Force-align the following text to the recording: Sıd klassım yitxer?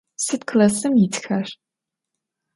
Sıd 0.25 0.41
klassım 0.49 0.93
yitxer? 1.01 1.47